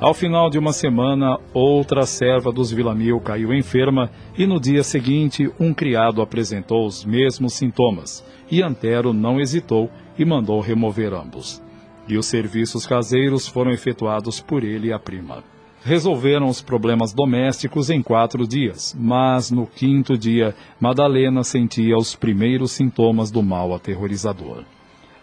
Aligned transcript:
Ao 0.00 0.14
final 0.14 0.48
de 0.48 0.56
uma 0.56 0.72
semana, 0.72 1.40
outra 1.52 2.06
serva 2.06 2.52
dos 2.52 2.70
Villamil 2.70 3.18
caiu 3.18 3.52
enferma 3.52 4.08
e 4.36 4.46
no 4.46 4.60
dia 4.60 4.84
seguinte 4.84 5.50
um 5.58 5.74
criado 5.74 6.22
apresentou 6.22 6.86
os 6.86 7.04
mesmos 7.04 7.54
sintomas 7.54 8.24
e 8.48 8.62
Antero 8.62 9.12
não 9.12 9.40
hesitou 9.40 9.90
e 10.16 10.24
mandou 10.24 10.60
remover 10.60 11.12
ambos. 11.12 11.60
E 12.06 12.16
os 12.16 12.26
serviços 12.26 12.86
caseiros 12.86 13.48
foram 13.48 13.72
efetuados 13.72 14.40
por 14.40 14.62
ele 14.62 14.88
e 14.88 14.92
a 14.92 15.00
prima. 15.00 15.42
Resolveram 15.82 16.46
os 16.46 16.62
problemas 16.62 17.12
domésticos 17.12 17.90
em 17.90 18.00
quatro 18.00 18.46
dias, 18.46 18.96
mas 18.96 19.50
no 19.50 19.66
quinto 19.66 20.16
dia, 20.16 20.54
Madalena 20.78 21.42
sentia 21.42 21.96
os 21.96 22.14
primeiros 22.14 22.70
sintomas 22.70 23.32
do 23.32 23.42
mal 23.42 23.74
aterrorizador. 23.74 24.62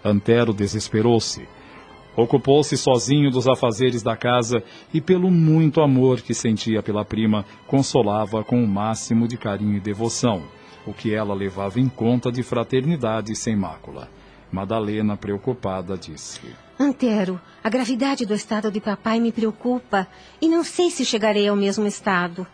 Antero 0.04 0.54
desesperou-se 0.54 1.48
Ocupou-se 2.16 2.78
sozinho 2.78 3.30
dos 3.30 3.48
afazeres 3.48 4.02
da 4.02 4.16
casa 4.16 4.64
e, 4.94 5.02
pelo 5.02 5.30
muito 5.30 5.82
amor 5.82 6.22
que 6.22 6.34
sentia 6.34 6.82
pela 6.82 7.04
prima, 7.04 7.46
consolava 7.68 8.44
com 8.44 8.64
o 8.64 8.68
máximo 8.68 9.28
de 9.28 9.38
carinho 9.38 9.76
e 9.76 9.82
devoção, 9.82 10.44
o 10.86 10.94
que 10.94 11.14
ela 11.14 11.34
levava 11.34 11.80
em 11.80 11.90
conta 11.90 12.32
de 12.32 12.42
fraternidade 12.42 13.36
sem 13.36 13.56
mácula. 13.56 14.10
Madalena, 14.52 15.18
preocupada, 15.18 15.98
disse: 15.98 16.42
Antero, 16.80 17.42
a 17.62 17.70
gravidade 17.70 18.26
do 18.26 18.34
estado 18.34 18.72
de 18.72 18.80
papai 18.80 19.20
me 19.20 19.32
preocupa 19.32 20.08
e 20.42 20.48
não 20.48 20.64
sei 20.64 20.90
se 20.90 21.04
chegarei 21.04 21.48
ao 21.48 21.56
mesmo 21.56 21.86
estado. 21.86 22.48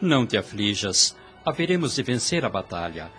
Não 0.00 0.24
te 0.24 0.36
aflijas. 0.36 1.16
Haveremos 1.44 1.94
de 1.94 2.02
vencer 2.02 2.44
a 2.44 2.48
batalha. 2.48 3.10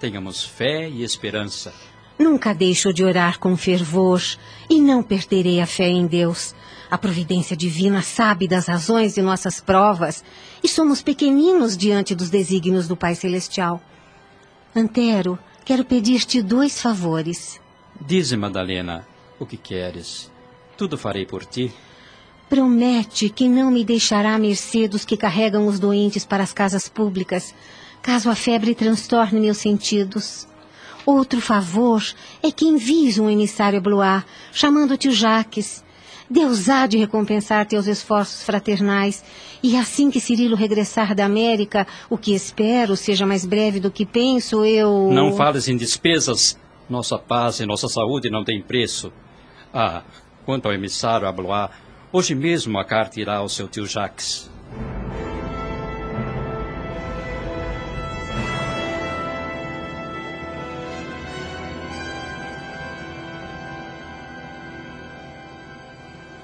Tenhamos 0.00 0.44
fé 0.44 0.88
e 0.88 1.02
esperança. 1.02 1.72
Nunca 2.18 2.54
deixo 2.54 2.92
de 2.92 3.04
orar 3.04 3.38
com 3.38 3.56
fervor 3.56 4.22
e 4.70 4.80
não 4.80 5.02
perderei 5.02 5.60
a 5.60 5.66
fé 5.66 5.88
em 5.88 6.06
Deus. 6.06 6.54
A 6.90 6.96
providência 6.96 7.56
divina 7.56 8.00
sabe 8.00 8.48
das 8.48 8.66
razões 8.66 9.14
de 9.14 9.22
nossas 9.22 9.60
provas 9.60 10.24
e 10.62 10.68
somos 10.68 11.02
pequeninos 11.02 11.76
diante 11.76 12.14
dos 12.14 12.30
desígnios 12.30 12.88
do 12.88 12.96
Pai 12.96 13.14
Celestial. 13.14 13.82
Antero, 14.74 15.38
quero 15.64 15.84
pedir-te 15.84 16.40
dois 16.40 16.80
favores. 16.80 17.60
Dize, 18.00 18.36
Madalena, 18.36 19.06
o 19.38 19.44
que 19.44 19.56
queres. 19.56 20.30
Tudo 20.76 20.96
farei 20.96 21.26
por 21.26 21.44
ti. 21.44 21.72
Promete 22.48 23.28
que 23.28 23.48
não 23.48 23.70
me 23.70 23.84
deixará 23.84 24.34
à 24.34 24.38
mercê 24.38 24.86
dos 24.86 25.04
que 25.04 25.16
carregam 25.16 25.66
os 25.66 25.80
doentes 25.80 26.24
para 26.24 26.44
as 26.44 26.52
casas 26.52 26.88
públicas, 26.88 27.54
caso 28.00 28.30
a 28.30 28.36
febre 28.36 28.74
transtorne 28.74 29.40
meus 29.40 29.58
sentidos. 29.58 30.46
Outro 31.06 31.40
favor 31.40 32.02
é 32.42 32.50
que 32.50 32.66
envies 32.66 33.16
um 33.16 33.30
emissário 33.30 33.78
a 33.78 33.80
Blois, 33.80 34.24
chamando-te 34.52 35.08
o 35.08 35.12
Jaques. 35.12 35.84
Deus 36.28 36.68
há 36.68 36.88
de 36.88 36.98
recompensar 36.98 37.64
teus 37.64 37.86
esforços 37.86 38.42
fraternais, 38.42 39.24
e 39.62 39.76
assim 39.76 40.10
que 40.10 40.18
Cirilo 40.18 40.56
regressar 40.56 41.14
da 41.14 41.24
América, 41.24 41.86
o 42.10 42.18
que 42.18 42.34
espero 42.34 42.96
seja 42.96 43.24
mais 43.24 43.46
breve 43.46 43.78
do 43.78 43.92
que 43.92 44.04
penso, 44.04 44.64
eu. 44.64 45.08
Não 45.12 45.32
fales 45.36 45.68
em 45.68 45.76
despesas. 45.76 46.58
Nossa 46.90 47.16
paz 47.16 47.60
e 47.60 47.66
nossa 47.66 47.88
saúde 47.88 48.28
não 48.28 48.44
têm 48.44 48.60
preço. 48.60 49.12
Ah, 49.72 50.02
quanto 50.44 50.66
ao 50.66 50.74
emissário 50.74 51.28
a 51.28 51.32
Blois, 51.32 51.70
hoje 52.12 52.34
mesmo 52.34 52.78
a 52.78 52.84
carta 52.84 53.20
irá 53.20 53.36
ao 53.36 53.48
seu 53.48 53.68
tio 53.68 53.86
Jacques. 53.86 54.50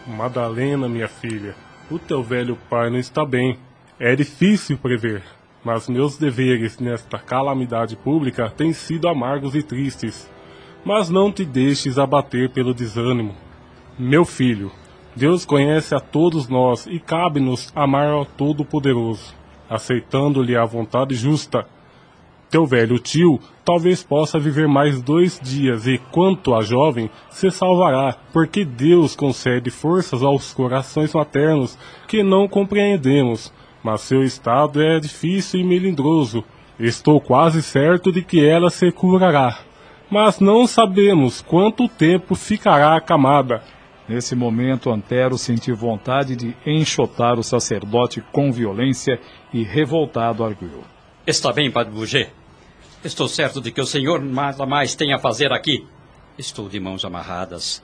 Madalena, 0.07 0.89
minha 0.89 1.07
filha, 1.07 1.55
o 1.91 1.99
teu 1.99 2.23
velho 2.23 2.59
pai 2.69 2.91
não 2.91 2.99
está 2.99 3.25
bem. 3.25 3.59
É 4.01 4.17
difícil 4.17 4.77
prever, 4.77 5.23
mas 5.65 5.89
meus 5.89 6.19
deveres 6.19 6.79
nesta 6.79 7.19
calamidade 7.19 7.95
pública 7.95 8.51
têm 8.51 8.73
sido 8.73 9.09
amargos 9.09 9.55
e 9.55 9.63
tristes. 9.63 10.29
Mas 10.85 11.09
não 11.09 11.31
te 11.31 11.45
deixes 11.45 11.99
abater 11.99 12.51
pelo 12.51 12.75
desânimo. 12.75 13.37
Meu 13.97 14.25
filho, 14.25 14.73
Deus 15.15 15.45
conhece 15.45 15.95
a 15.95 16.01
todos 16.01 16.49
nós 16.49 16.87
e 16.87 16.99
cabe-nos 16.99 17.71
amar 17.75 18.09
ao 18.09 18.25
Todo-Poderoso, 18.25 19.35
aceitando-lhe 19.71 20.57
a 20.57 20.65
vontade 20.65 21.15
justa 21.15 21.67
teu 22.53 22.67
velho 22.67 22.99
tio 22.99 23.41
talvez 23.65 24.03
possa 24.03 24.39
viver 24.39 24.69
mais 24.69 25.01
dois 25.01 25.41
dias 25.43 25.87
e, 25.87 25.97
quanto 26.11 26.55
a 26.55 26.61
jovem, 26.61 27.09
se 27.31 27.51
salvará, 27.51 28.15
porque 28.31 28.63
Deus 28.63 29.17
concede 29.17 29.71
forças 29.71 30.23
aos 30.23 30.53
corações 30.53 31.15
maternos 31.15 31.79
que 32.07 32.23
não 32.23 32.47
compreendemos, 32.47 33.51
mas 33.83 34.03
seu 34.03 34.23
estado 34.23 34.83
é 34.83 35.01
difícil 35.01 35.61
e 35.61 35.65
melindroso. 35.65 36.45
Estou 36.79 37.21
quase 37.23 37.63
certo 37.63 38.13
de 38.13 38.23
que 38.23 38.45
ela 38.45 38.69
se 38.69 38.93
curará, 38.93 39.59
mas 40.11 40.39
não 40.39 40.67
sabemos 40.67 41.41
quanto 41.41 41.89
tempo 41.89 42.35
ficará 42.35 42.95
acamada. 42.97 43.63
Nesse 44.07 44.35
momento, 44.35 44.91
Antero 44.91 45.39
sentiu 45.39 45.75
vontade 45.75 46.37
de 46.37 46.55
enxotar 46.67 47.39
o 47.39 47.43
sacerdote 47.43 48.23
com 48.31 48.53
violência 48.53 49.19
e, 49.55 49.63
revoltado, 49.63 50.45
arguiu. 50.45 50.83
Está 51.27 51.53
bem, 51.53 51.71
Padre 51.71 51.95
Bouget. 51.95 52.42
Estou 53.05 53.27
certo 53.27 53.61
de 53.61 53.73
que 53.73 53.81
o 53.81 53.87
senhor 53.87 54.23
nada 54.23 54.65
mais 54.65 54.95
tem 54.95 55.13
a 55.13 55.19
fazer 55.19 55.53
aqui. 55.53 55.85
Estou 56.39 56.69
de 56.69 56.79
mãos 56.79 57.05
amarradas. 57.05 57.83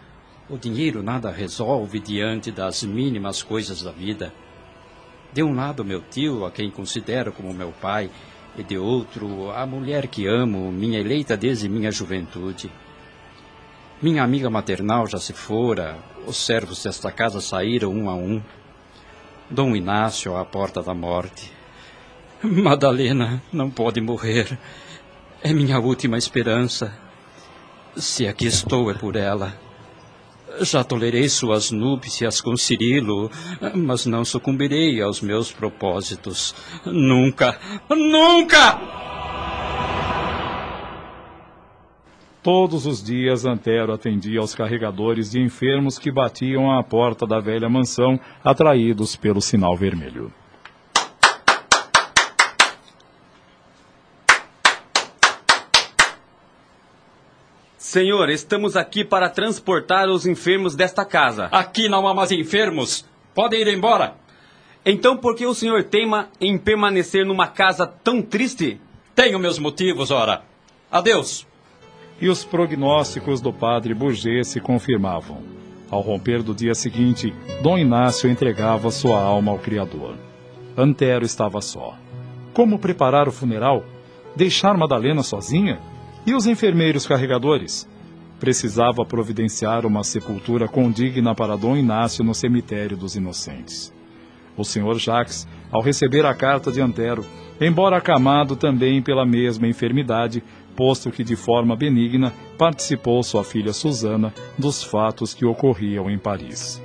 O 0.49 0.57
dinheiro 0.57 1.03
nada 1.03 1.29
resolve 1.29 1.99
diante 1.99 2.53
das 2.53 2.85
mínimas 2.85 3.43
coisas 3.43 3.83
da 3.83 3.91
vida. 3.91 4.33
De 5.33 5.43
um 5.43 5.57
lado, 5.57 5.85
meu 5.85 6.01
tio, 6.01 6.45
a 6.45 6.53
quem 6.53 6.71
considero 6.71 7.33
como 7.33 7.53
meu 7.53 7.73
pai, 7.73 8.09
e 8.57 8.63
de 8.63 8.79
outro, 8.79 9.51
a 9.51 9.67
mulher 9.67 10.07
que 10.07 10.25
amo, 10.25 10.71
minha 10.71 11.01
eleita 11.01 11.37
desde 11.37 11.69
minha 11.69 11.91
juventude. 11.91 12.71
Minha 14.01 14.23
amiga 14.23 14.49
maternal 14.49 15.09
já 15.09 15.19
se 15.19 15.33
fora, 15.33 15.99
os 16.29 16.37
servos 16.37 16.85
desta 16.85 17.11
casa 17.11 17.41
saíram 17.41 17.91
um 17.91 18.09
a 18.09 18.15
um. 18.15 18.41
Dom 19.51 19.75
Inácio 19.75 20.37
à 20.37 20.45
porta 20.45 20.81
da 20.81 20.95
morte. 20.95 21.53
Madalena 22.41 23.43
não 23.53 23.69
pode 23.69 24.01
morrer. 24.01 24.57
É 25.41 25.53
minha 25.53 25.79
última 25.79 26.19
esperança. 26.19 26.93
Se 27.97 28.27
aqui 28.27 28.47
estou, 28.47 28.91
é 28.91 28.95
por 28.95 29.15
ela. 29.15 29.55
Já 30.61 30.83
tolerei 30.83 31.29
suas 31.29 31.71
núpcias 31.71 32.41
com 32.41 32.57
Cirilo, 32.57 33.31
mas 33.75 34.05
não 34.05 34.25
sucumbirei 34.25 35.01
aos 35.01 35.21
meus 35.21 35.53
propósitos. 35.53 36.55
Nunca, 36.85 37.57
nunca! 37.89 38.81
Todos 42.43 42.87
os 42.87 43.03
dias 43.03 43.45
Antero 43.45 43.93
atendia 43.93 44.41
aos 44.41 44.55
carregadores 44.55 45.31
de 45.31 45.41
enfermos 45.41 45.99
que 45.99 46.11
batiam 46.11 46.71
à 46.77 46.83
porta 46.83 47.27
da 47.27 47.39
velha 47.39 47.69
mansão, 47.69 48.19
atraídos 48.43 49.15
pelo 49.15 49.41
sinal 49.41 49.77
vermelho. 49.77 50.33
Senhor, 57.99 58.31
estamos 58.31 58.77
aqui 58.77 59.05
para 59.05 59.29
transportar 59.29 60.09
os 60.09 60.25
enfermos 60.25 60.77
desta 60.77 61.05
casa. 61.05 61.47
Aqui 61.47 61.89
não 61.89 62.07
há 62.07 62.15
mais 62.15 62.31
enfermos. 62.31 63.05
Podem 63.35 63.61
ir 63.61 63.67
embora. 63.67 64.15
Então 64.87 65.17
por 65.17 65.35
que 65.35 65.45
o 65.45 65.53
senhor 65.53 65.83
teima 65.83 66.29
em 66.41 66.57
permanecer 66.57 67.27
numa 67.27 67.49
casa 67.49 67.89
tão 67.89 68.23
triste? 68.23 68.81
Tenho 69.17 69.37
meus 69.41 69.59
motivos, 69.59 70.13
ora. 70.13 70.43
Adeus. 70.89 71.45
E 72.21 72.29
os 72.29 72.45
prognósticos 72.45 73.41
do 73.41 73.53
padre 73.53 73.95
Bourget 73.95 74.45
se 74.45 74.61
confirmavam. 74.61 75.43
Ao 75.91 76.01
romper 76.01 76.41
do 76.41 76.55
dia 76.55 76.77
seguinte, 76.77 77.35
Dom 77.65 77.77
Inácio 77.77 78.31
entregava 78.31 78.93
sua 78.93 79.21
alma 79.21 79.51
ao 79.51 79.59
Criador. 79.59 80.15
Antero 80.77 81.25
estava 81.25 81.61
só. 81.61 81.99
Como 82.55 82.79
preparar 82.79 83.27
o 83.27 83.33
funeral? 83.33 83.83
Deixar 84.37 84.77
Madalena 84.79 85.25
sozinha? 85.25 85.81
E 86.29 86.35
os 86.35 86.47
enfermeiros 86.47 87.07
carregadores? 87.07 87.89
precisava 88.39 89.03
providenciar 89.03 89.87
uma 89.87 90.05
sepultura 90.05 90.69
condigna 90.69 91.35
para 91.35 91.57
Dom 91.57 91.75
Inácio 91.75 92.23
no 92.23 92.35
cemitério 92.35 92.99
dos 92.99 93.17
Inocentes. 93.17 93.91
O 94.55 94.63
senhor 94.63 94.99
Jacques, 94.99 95.49
ao 95.73 95.81
receber 95.81 96.27
a 96.27 96.35
carta 96.35 96.71
de 96.71 96.83
Antero, 96.83 97.25
embora 97.59 97.97
acamado 97.97 98.57
também 98.57 99.01
pela 99.01 99.25
mesma 99.25 99.67
enfermidade, 99.67 100.45
posto 100.77 101.11
que 101.11 101.25
de 101.25 101.35
forma 101.35 101.75
benigna 101.75 102.31
participou 102.59 103.23
sua 103.23 103.43
filha 103.43 103.73
Susana 103.73 104.31
dos 104.59 104.85
fatos 104.85 105.33
que 105.33 105.47
ocorriam 105.47 106.11
em 106.11 106.19
Paris. 106.19 106.79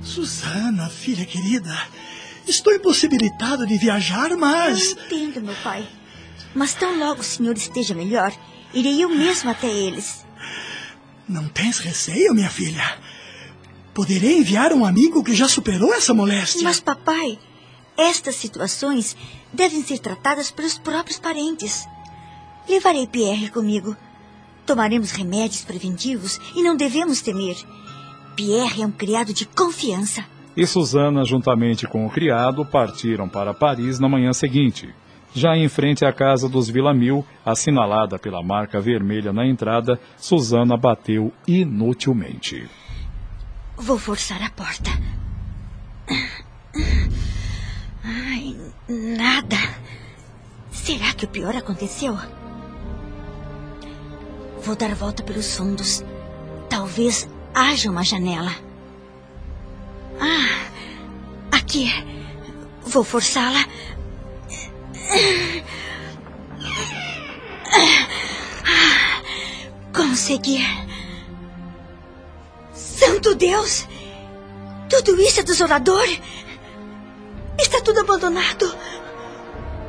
Susana, 0.00 0.88
filha 0.88 1.26
querida, 1.26 1.70
estou 2.46 2.74
impossibilitado 2.74 3.66
de 3.66 3.76
viajar, 3.78 4.36
mas. 4.36 4.96
Eu 5.10 5.18
entendo, 5.18 5.42
meu 5.42 5.54
pai. 5.62 5.86
Mas 6.54 6.74
tão 6.74 6.98
logo 6.98 7.20
o 7.20 7.24
senhor 7.24 7.56
esteja 7.56 7.94
melhor, 7.94 8.32
irei 8.74 9.02
eu 9.02 9.08
mesmo 9.08 9.50
até 9.50 9.68
eles. 9.68 10.24
Não 11.28 11.48
tens 11.48 11.78
receio, 11.78 12.34
minha 12.34 12.50
filha? 12.50 12.98
Poderei 13.94 14.38
enviar 14.38 14.72
um 14.72 14.84
amigo 14.84 15.22
que 15.22 15.34
já 15.34 15.48
superou 15.48 15.94
essa 15.94 16.12
moléstia. 16.12 16.62
Mas, 16.62 16.80
papai, 16.80 17.38
estas 17.96 18.36
situações 18.36 19.16
devem 19.52 19.82
ser 19.84 19.98
tratadas 19.98 20.50
pelos 20.50 20.78
próprios 20.78 21.18
parentes. 21.18 21.86
Levarei 22.68 23.06
Pierre 23.06 23.50
comigo. 23.50 23.96
Tomaremos 24.66 25.10
remédios 25.10 25.62
preventivos 25.62 26.40
e 26.54 26.62
não 26.62 26.76
devemos 26.76 27.20
temer. 27.20 27.56
Pierre 28.36 28.82
é 28.82 28.86
um 28.86 28.90
criado 28.90 29.32
de 29.32 29.44
confiança. 29.44 30.24
E 30.56 30.66
Susana, 30.66 31.24
juntamente 31.24 31.86
com 31.86 32.06
o 32.06 32.10
criado, 32.10 32.64
partiram 32.64 33.28
para 33.28 33.54
Paris 33.54 33.98
na 33.98 34.08
manhã 34.08 34.32
seguinte. 34.32 34.92
Já 35.32 35.56
em 35.56 35.68
frente 35.68 36.04
à 36.04 36.12
casa 36.12 36.48
dos 36.48 36.68
Villamil, 36.68 37.24
assinalada 37.46 38.18
pela 38.18 38.42
marca 38.42 38.80
vermelha 38.80 39.32
na 39.32 39.46
entrada, 39.46 39.98
Susana 40.16 40.76
bateu 40.76 41.32
inutilmente. 41.46 42.68
Vou 43.76 43.96
forçar 43.96 44.42
a 44.42 44.50
porta. 44.50 44.90
Ai, 48.04 48.56
nada. 48.88 49.56
Será 50.70 51.12
que 51.12 51.24
o 51.24 51.28
pior 51.28 51.54
aconteceu? 51.54 52.18
Vou 54.62 54.74
dar 54.74 54.94
volta 54.94 55.22
pelos 55.22 55.56
fundos. 55.56 56.04
Talvez 56.68 57.28
haja 57.54 57.90
uma 57.90 58.02
janela. 58.02 58.69
Ah, 60.20 61.56
aqui. 61.56 61.90
Vou 62.82 63.04
forçá-la 63.04 63.64
Consegui. 69.94 70.60
Santo 72.72 73.34
Deus! 73.34 73.86
Tudo 74.88 75.20
isso 75.20 75.40
é 75.40 75.42
desolador? 75.42 76.06
Está 77.58 77.80
tudo 77.80 78.00
abandonado. 78.00 78.76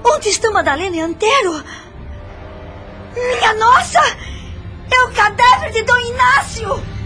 Onde 0.04 0.30
estão 0.30 0.54
Madalena 0.54 0.96
e 0.96 1.00
Antero? 1.00 1.64
Minha 3.14 3.54
nossa! 3.54 4.00
É 4.92 5.04
o 5.04 5.12
cadáver 5.14 5.72
de 5.72 5.84
Dom 5.84 5.98
Inácio! 5.98 7.01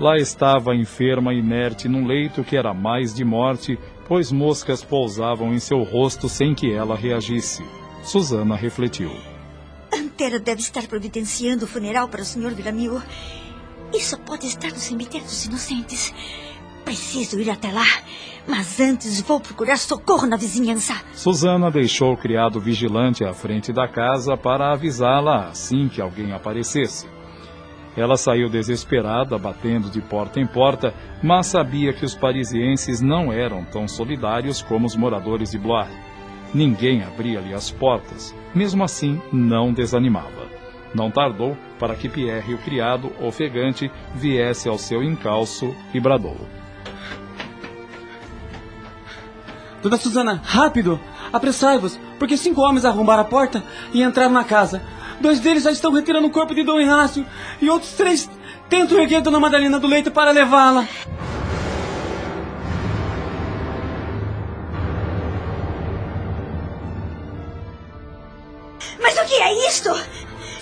Lá 0.00 0.16
estava 0.16 0.74
enferma, 0.74 1.34
inerte, 1.34 1.86
num 1.86 2.06
leito 2.06 2.42
que 2.42 2.56
era 2.56 2.72
mais 2.72 3.14
de 3.14 3.22
morte, 3.22 3.78
pois 4.08 4.32
moscas 4.32 4.82
pousavam 4.82 5.52
em 5.52 5.58
seu 5.58 5.82
rosto 5.82 6.26
sem 6.26 6.54
que 6.54 6.72
ela 6.72 6.96
reagisse. 6.96 7.62
Susana 8.02 8.56
refletiu. 8.56 9.12
Antero 9.92 10.40
deve 10.40 10.62
estar 10.62 10.86
providenciando 10.86 11.66
o 11.66 11.68
funeral 11.68 12.08
para 12.08 12.22
o 12.22 12.24
Sr. 12.24 12.54
Villamil. 12.54 12.98
Isso 13.92 14.18
pode 14.20 14.46
estar 14.46 14.70
no 14.70 14.78
cemitério 14.78 15.26
dos 15.26 15.44
inocentes. 15.44 16.14
Preciso 16.82 17.38
ir 17.38 17.50
até 17.50 17.70
lá, 17.70 17.84
mas 18.48 18.80
antes 18.80 19.20
vou 19.20 19.38
procurar 19.38 19.76
socorro 19.76 20.26
na 20.26 20.38
vizinhança. 20.38 20.94
Susana 21.12 21.70
deixou 21.70 22.14
o 22.14 22.16
criado 22.16 22.58
vigilante 22.58 23.22
à 23.22 23.34
frente 23.34 23.70
da 23.70 23.86
casa 23.86 24.34
para 24.34 24.72
avisá-la 24.72 25.48
assim 25.50 25.90
que 25.90 26.00
alguém 26.00 26.32
aparecesse. 26.32 27.06
Ela 27.96 28.16
saiu 28.16 28.48
desesperada, 28.48 29.36
batendo 29.36 29.90
de 29.90 30.00
porta 30.00 30.40
em 30.40 30.46
porta, 30.46 30.94
mas 31.22 31.46
sabia 31.46 31.92
que 31.92 32.04
os 32.04 32.14
parisienses 32.14 33.00
não 33.00 33.32
eram 33.32 33.64
tão 33.64 33.88
solidários 33.88 34.62
como 34.62 34.86
os 34.86 34.94
moradores 34.94 35.50
de 35.50 35.58
Blois. 35.58 35.90
Ninguém 36.54 37.02
abria-lhe 37.02 37.52
as 37.52 37.70
portas. 37.70 38.34
Mesmo 38.54 38.84
assim, 38.84 39.20
não 39.32 39.72
desanimava. 39.72 40.48
Não 40.94 41.10
tardou 41.10 41.56
para 41.78 41.94
que 41.94 42.08
Pierre, 42.08 42.54
o 42.54 42.58
criado, 42.58 43.12
ofegante, 43.20 43.90
viesse 44.14 44.68
ao 44.68 44.78
seu 44.78 45.02
encalço 45.02 45.74
e 45.94 46.00
bradou. 46.00 46.36
Dona 49.82 49.96
Susana, 49.96 50.40
rápido! 50.44 51.00
Apressai-vos, 51.32 51.98
porque 52.18 52.36
cinco 52.36 52.60
homens 52.60 52.84
arrombaram 52.84 53.22
a 53.22 53.24
porta 53.24 53.62
e 53.94 54.02
entraram 54.02 54.32
na 54.32 54.44
casa. 54.44 54.82
Dois 55.20 55.38
deles 55.38 55.64
já 55.64 55.70
estão 55.70 55.92
retirando 55.92 56.26
o 56.26 56.30
corpo 56.30 56.54
de 56.54 56.62
Dom 56.62 56.80
Inácio 56.80 57.26
e 57.60 57.68
outros 57.68 57.92
três 57.92 58.28
tentam 58.70 58.98
erguer 58.98 59.20
Dona 59.20 59.38
Madalena 59.38 59.78
do 59.78 59.86
leito 59.86 60.10
para 60.10 60.30
levá-la. 60.30 60.88
Mas 68.98 69.18
o 69.18 69.24
que 69.26 69.34
é 69.34 69.68
isto? 69.68 69.90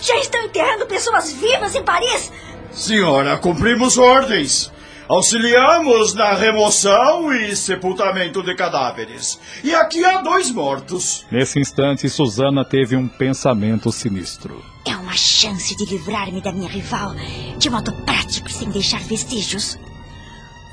Já 0.01 0.17
estão 0.17 0.41
enterrando 0.43 0.85
pessoas 0.85 1.31
vivas 1.31 1.75
em 1.75 1.83
Paris? 1.83 2.31
Senhora, 2.71 3.37
cumprimos 3.37 3.97
ordens. 3.97 4.71
Auxiliamos 5.09 6.13
na 6.13 6.35
remoção 6.35 7.33
e 7.33 7.55
sepultamento 7.55 8.43
de 8.43 8.53
cadáveres. 8.53 9.39
E 9.63 9.73
aqui 9.73 10.05
há 10.05 10.21
dois 10.21 10.51
mortos. 10.51 11.25
Nesse 11.31 11.59
instante, 11.59 12.07
Susana 12.07 12.63
teve 12.63 12.95
um 12.95 13.07
pensamento 13.07 13.91
sinistro. 13.91 14.63
É 14.85 14.95
uma 14.95 15.15
chance 15.15 15.75
de 15.75 15.83
livrar-me 15.85 16.41
da 16.41 16.51
minha 16.51 16.69
rival, 16.69 17.15
de 17.57 17.71
modo 17.71 17.91
prático 18.05 18.49
e 18.49 18.53
sem 18.53 18.69
deixar 18.69 19.01
vestígios. 19.01 19.79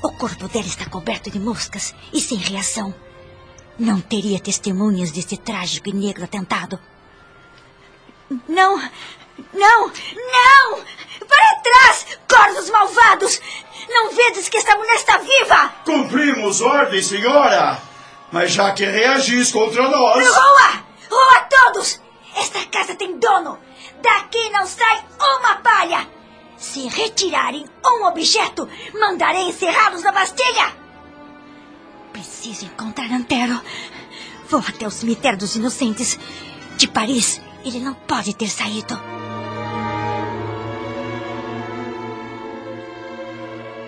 O 0.03 0.11
corpo 0.11 0.47
dela 0.47 0.67
está 0.67 0.85
coberto 0.85 1.31
de 1.31 1.39
moscas 1.39 1.95
e 2.13 2.21
sem 2.21 2.37
reação. 2.37 2.93
Não 3.79 3.99
teria 3.99 4.39
testemunhas 4.39 5.09
deste 5.09 5.35
trágico 5.35 5.89
e 5.89 5.93
negro 5.93 6.23
atentado. 6.23 6.79
Não! 8.47 8.77
Não! 9.51 9.87
Não! 9.87 10.83
Viva? 15.37 15.73
Cumprimos 15.85 16.61
ordem, 16.61 17.01
senhora. 17.01 17.79
Mas 18.31 18.51
já 18.51 18.71
que 18.73 18.85
reagis 18.85 19.51
contra 19.51 19.89
nós. 19.89 20.27
Rua! 20.27 20.83
Rua 21.09 21.39
todos! 21.49 22.01
Esta 22.35 22.65
casa 22.65 22.95
tem 22.95 23.17
dono! 23.17 23.57
Daqui 24.01 24.49
não 24.49 24.65
sai 24.65 25.03
uma 25.19 25.55
palha! 25.57 26.07
Se 26.57 26.87
retirarem 26.87 27.65
um 27.85 28.05
objeto, 28.05 28.67
mandarei 28.99 29.43
encerrá-los 29.43 30.03
na 30.03 30.11
Bastilha! 30.11 30.73
Preciso 32.11 32.65
encontrar 32.65 33.11
Antero. 33.11 33.61
Vou 34.49 34.63
até 34.67 34.87
o 34.87 34.91
cemitério 34.91 35.37
dos 35.37 35.55
inocentes. 35.55 36.17
De 36.75 36.87
Paris, 36.87 37.41
ele 37.63 37.79
não 37.79 37.93
pode 37.93 38.35
ter 38.35 38.49
saído. 38.49 38.99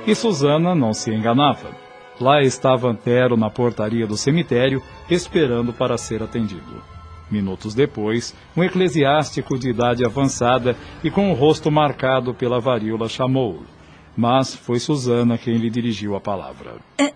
E 0.10 0.16
Susana 0.16 0.74
não 0.74 0.92
se 0.92 1.12
enganava. 1.12 1.70
Lá 2.20 2.42
estava 2.42 2.90
Antero 2.90 3.38
na 3.38 3.48
portaria 3.48 4.08
do 4.08 4.18
cemitério, 4.18 4.82
esperando 5.08 5.72
para 5.72 6.00
ser 6.00 6.24
atendido. 6.24 6.82
Minutos 7.30 7.76
depois, 7.76 8.34
um 8.58 8.64
eclesiástico 8.64 9.56
de 9.56 9.70
idade 9.70 10.04
avançada 10.04 10.76
e 11.04 11.12
com 11.12 11.30
o 11.32 11.36
rosto 11.36 11.70
marcado 11.70 12.34
pela 12.34 12.60
varíola 12.60 13.08
chamou-o. 13.08 13.64
Mas 14.18 14.56
foi 14.56 14.80
Susana 14.80 15.38
quem 15.38 15.58
lhe 15.58 15.70
dirigiu 15.70 16.16
a 16.16 16.20
palavra. 16.20 16.78
É, 16.98 17.14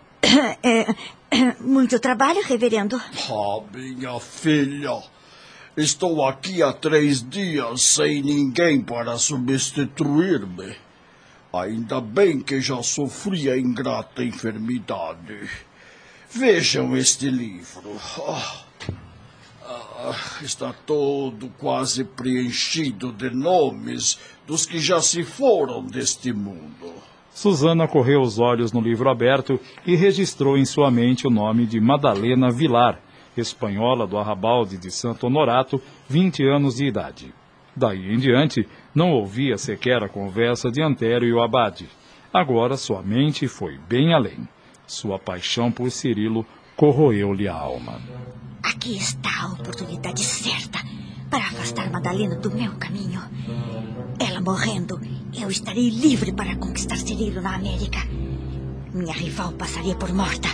é, 0.62 0.96
muito 1.60 2.00
trabalho, 2.00 2.44
reverendo? 2.46 3.02
Ah, 3.28 3.60
minha 3.74 4.20
filha. 4.20 5.02
Estou 5.76 6.24
aqui 6.28 6.62
há 6.62 6.72
três 6.72 7.28
dias 7.28 7.82
sem 7.82 8.22
ninguém 8.22 8.80
para 8.84 9.18
substituir-me. 9.18 10.76
Ainda 11.54 12.02
bem 12.02 12.42
que 12.42 12.60
já 12.60 12.82
sofri 12.82 13.48
a 13.48 13.56
ingrata 13.56 14.24
enfermidade. 14.24 15.48
Vejam 16.28 16.98
este 16.98 17.30
livro. 17.30 17.96
Ah, 18.28 18.66
ah, 19.64 20.16
está 20.42 20.74
todo 20.74 21.50
quase 21.60 22.06
preenchido 22.06 23.12
de 23.12 23.30
nomes 23.30 24.18
dos 24.48 24.66
que 24.66 24.80
já 24.80 25.00
se 25.00 25.24
foram 25.24 25.86
deste 25.86 26.34
mundo. 26.34 26.92
Susana 27.32 27.88
correu 27.88 28.22
os 28.22 28.40
olhos 28.40 28.72
no 28.72 28.82
livro 28.82 29.08
aberto 29.08 29.60
e 29.86 29.96
registrou 29.96 30.58
em 30.58 30.66
sua 30.66 30.90
mente 30.90 31.28
o 31.28 31.30
nome 31.30 31.68
de 31.68 31.80
Madalena 31.80 32.50
Vilar, 32.50 33.00
espanhola 33.38 34.08
do 34.08 34.18
Arrabalde 34.18 34.76
de 34.76 34.90
Santo 34.90 35.28
Honorato, 35.28 35.80
20 36.10 36.48
anos 36.48 36.78
de 36.78 36.88
idade. 36.88 37.32
Daí 37.76 38.12
em 38.12 38.18
diante, 38.18 38.68
não 38.94 39.12
ouvia 39.12 39.58
sequer 39.58 40.04
a 40.04 40.10
conversa 40.10 40.72
de 40.72 40.82
Antério 40.82 41.28
e 41.28 41.34
o 41.34 41.42
abade. 41.42 41.90
Agora 42.32 42.78
sua 42.78 43.02
mente 43.02 43.48
foi 43.48 43.78
bem 43.78 44.14
além. 44.14 44.48
Sua 44.86 45.18
paixão 45.18 45.72
por 45.72 45.90
Cirilo 45.90 46.46
corroeu-lhe 46.76 47.48
a 47.48 47.56
alma. 47.56 48.00
Aqui 48.62 48.96
está 48.96 49.30
a 49.44 49.54
oportunidade 49.54 50.24
certa 50.24 50.80
para 51.30 51.46
afastar 51.46 51.92
Madalena 51.92 52.36
do 52.36 52.52
meu 52.52 52.74
caminho. 52.74 53.22
Ela 54.20 54.42
morrendo, 54.42 55.02
eu 55.34 55.50
estarei 55.50 55.90
livre 55.90 56.32
para 56.32 56.56
conquistar 56.56 56.98
Cirilo 56.98 57.42
na 57.42 57.56
América. 57.56 58.00
Minha 58.94 59.14
rival 59.14 59.54
passaria 59.54 59.96
por 59.96 60.14
morta. 60.14 60.50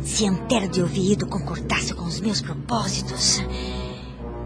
Se 0.00 0.26
Antero 0.26 0.68
de 0.68 0.82
Ouvido 0.82 1.26
concordasse 1.26 1.94
com 1.94 2.04
os 2.04 2.20
meus 2.20 2.42
propósitos, 2.42 3.40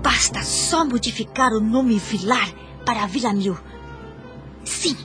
basta 0.03 0.43
só 0.43 0.85
modificar 0.85 1.53
o 1.53 1.61
nome 1.61 1.99
Vilar 1.99 2.68
para 2.89 3.07
Vila 3.07 3.35
Mil. 3.35 3.55
Sim, 4.65 4.97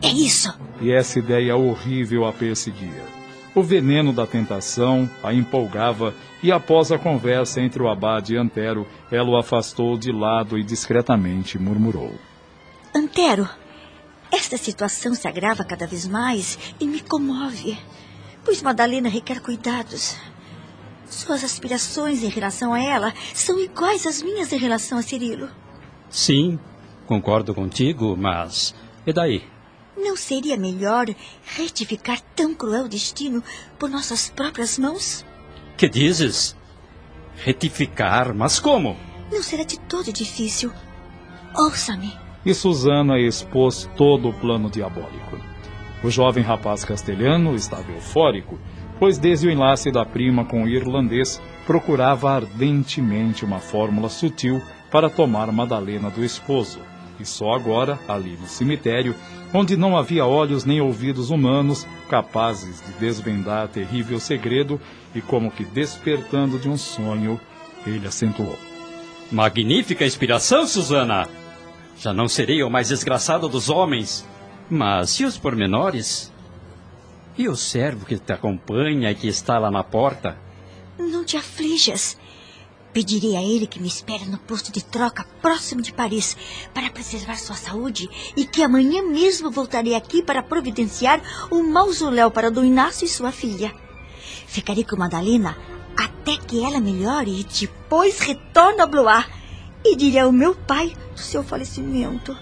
é 0.00 0.08
isso. 0.08 0.50
E 0.80 0.90
essa 0.90 1.18
ideia 1.18 1.54
horrível 1.54 2.24
a 2.24 2.32
perseguia. 2.32 3.04
O 3.54 3.62
veneno 3.62 4.14
da 4.14 4.26
tentação 4.26 5.10
a 5.22 5.34
empolgava 5.34 6.14
e, 6.42 6.50
após 6.50 6.90
a 6.90 6.98
conversa 6.98 7.60
entre 7.60 7.82
o 7.82 7.88
abade 7.88 8.32
e 8.32 8.38
Antero, 8.38 8.86
ela 9.10 9.28
o 9.28 9.36
afastou 9.36 9.98
de 9.98 10.10
lado 10.10 10.56
e 10.56 10.64
discretamente 10.64 11.58
murmurou: 11.58 12.14
Antero, 12.94 13.46
esta 14.32 14.56
situação 14.56 15.14
se 15.14 15.28
agrava 15.28 15.64
cada 15.64 15.86
vez 15.86 16.08
mais 16.08 16.58
e 16.80 16.86
me 16.86 17.00
comove, 17.00 17.76
pois 18.42 18.62
Madalena 18.62 19.10
requer 19.10 19.42
cuidados. 19.42 20.16
Suas 21.04 21.44
aspirações 21.44 22.22
em 22.22 22.30
relação 22.30 22.72
a 22.72 22.82
ela 22.82 23.12
são 23.34 23.60
iguais 23.60 24.06
às 24.06 24.22
minhas 24.22 24.50
em 24.50 24.58
relação 24.58 24.96
a 24.96 25.02
Cirilo. 25.02 25.50
Sim, 26.08 26.58
concordo 27.08 27.54
contigo, 27.54 28.14
mas. 28.16 28.74
E 29.06 29.12
daí? 29.12 29.42
Não 29.96 30.14
seria 30.14 30.56
melhor 30.56 31.06
retificar 31.56 32.20
tão 32.36 32.54
cruel 32.54 32.86
destino 32.86 33.42
por 33.78 33.88
nossas 33.88 34.28
próprias 34.28 34.78
mãos? 34.78 35.24
Que 35.76 35.88
dizes? 35.88 36.54
Retificar? 37.42 38.34
Mas 38.34 38.60
como? 38.60 38.94
Não 39.32 39.42
será 39.42 39.64
de 39.64 39.80
todo 39.80 40.12
difícil. 40.12 40.70
Ouça-me. 41.56 42.12
E 42.44 42.54
Susana 42.54 43.18
expôs 43.18 43.88
todo 43.96 44.28
o 44.28 44.34
plano 44.34 44.70
diabólico. 44.70 45.38
O 46.04 46.10
jovem 46.10 46.44
rapaz 46.44 46.84
castelhano 46.84 47.54
estava 47.56 47.90
eufórico, 47.90 48.58
pois 48.98 49.18
desde 49.18 49.48
o 49.48 49.50
enlace 49.50 49.90
da 49.90 50.04
prima 50.04 50.44
com 50.44 50.62
o 50.62 50.68
irlandês 50.68 51.40
procurava 51.66 52.30
ardentemente 52.30 53.44
uma 53.44 53.58
fórmula 53.58 54.08
sutil 54.08 54.62
para 54.90 55.10
tomar 55.10 55.50
Madalena 55.50 56.10
do 56.10 56.24
esposo 56.24 56.80
e 57.20 57.24
só 57.24 57.52
agora, 57.52 57.98
ali 58.08 58.36
no 58.36 58.46
cemitério, 58.46 59.14
onde 59.52 59.76
não 59.76 59.96
havia 59.96 60.24
olhos 60.24 60.64
nem 60.64 60.80
ouvidos 60.80 61.30
humanos 61.30 61.86
capazes 62.08 62.82
de 62.82 62.92
desvendar 62.92 63.68
terrível 63.68 64.20
segredo, 64.20 64.80
e 65.14 65.20
como 65.20 65.50
que 65.50 65.64
despertando 65.64 66.58
de 66.58 66.68
um 66.68 66.76
sonho, 66.76 67.40
ele 67.86 68.06
acentuou: 68.06 68.58
Magnífica 69.30 70.04
inspiração, 70.04 70.66
Susana! 70.66 71.28
Já 71.98 72.12
não 72.12 72.28
serei 72.28 72.62
o 72.62 72.70
mais 72.70 72.88
desgraçado 72.88 73.48
dos 73.48 73.68
homens. 73.68 74.26
Mas 74.70 75.18
e 75.18 75.24
os 75.24 75.36
pormenores? 75.36 76.32
E 77.36 77.48
o 77.48 77.56
servo 77.56 78.04
que 78.04 78.18
te 78.18 78.32
acompanha 78.32 79.10
e 79.10 79.14
que 79.14 79.26
está 79.26 79.58
lá 79.58 79.70
na 79.70 79.82
porta? 79.82 80.36
Não 80.98 81.24
te 81.24 81.36
aflijas. 81.36 82.18
Pedirei 82.98 83.36
a 83.36 83.40
ele 83.40 83.68
que 83.68 83.78
me 83.80 83.86
espere 83.86 84.24
no 84.24 84.38
posto 84.38 84.72
de 84.72 84.84
troca 84.84 85.24
próximo 85.40 85.80
de 85.80 85.92
Paris 85.92 86.36
para 86.74 86.90
preservar 86.90 87.36
sua 87.36 87.54
saúde 87.54 88.10
e 88.36 88.44
que 88.44 88.60
amanhã 88.60 89.04
mesmo 89.04 89.52
voltarei 89.52 89.94
aqui 89.94 90.20
para 90.20 90.42
providenciar 90.42 91.22
um 91.48 91.62
mausoléu 91.62 92.28
para 92.28 92.50
Dom 92.50 92.64
Inácio 92.64 93.04
e 93.04 93.08
sua 93.08 93.30
filha. 93.30 93.72
Ficarei 94.48 94.82
com 94.82 94.96
Madalena 94.96 95.56
até 95.96 96.38
que 96.38 96.64
ela 96.64 96.80
melhore 96.80 97.38
e 97.38 97.44
depois 97.44 98.18
retorno 98.18 98.82
a 98.82 98.86
Blois 98.86 99.26
e 99.84 99.94
direi 99.94 100.18
ao 100.18 100.32
meu 100.32 100.56
pai 100.56 100.92
do 101.14 101.20
seu 101.20 101.44
falecimento. 101.44 102.36